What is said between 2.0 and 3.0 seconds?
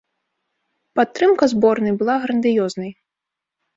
была грандыёзнай.